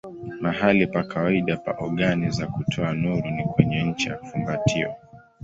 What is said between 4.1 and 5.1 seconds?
ya fumbatio.